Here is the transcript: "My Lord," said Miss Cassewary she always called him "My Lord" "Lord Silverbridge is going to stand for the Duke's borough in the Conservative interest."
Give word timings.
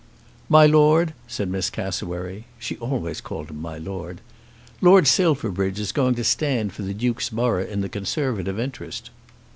"My 0.49 0.65
Lord," 0.65 1.13
said 1.27 1.47
Miss 1.47 1.69
Cassewary 1.69 2.45
she 2.57 2.75
always 2.77 3.21
called 3.21 3.51
him 3.51 3.61
"My 3.61 3.77
Lord" 3.77 4.19
"Lord 4.81 5.07
Silverbridge 5.07 5.79
is 5.79 5.91
going 5.91 6.15
to 6.15 6.23
stand 6.23 6.73
for 6.73 6.81
the 6.81 6.95
Duke's 6.95 7.29
borough 7.29 7.63
in 7.67 7.81
the 7.81 7.87
Conservative 7.89 8.59
interest." 8.59 9.11